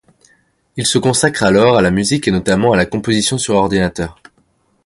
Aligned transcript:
Il 0.77 0.87
se 0.87 0.97
consacre 0.97 1.43
alors 1.43 1.77
à 1.77 1.83
la 1.83 1.91
musique 1.91 2.27
et 2.27 2.31
notamment 2.31 2.73
à 2.73 2.75
la 2.75 2.87
composition 2.87 3.37
sur 3.37 3.53
ordinateur. 3.53 4.19